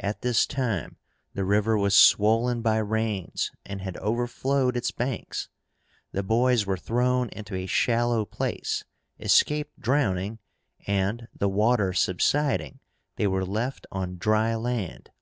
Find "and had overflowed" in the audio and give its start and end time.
3.64-4.76